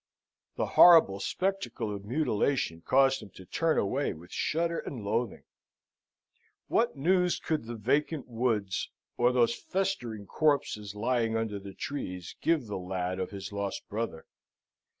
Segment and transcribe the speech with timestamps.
[0.55, 5.43] The horrible spectacle of mutilation caused him to turn away with shudder and loathing.
[6.67, 12.65] What news could the vacant woods, or those festering corpses lying under the trees, give
[12.65, 14.25] the lad of his lost brother?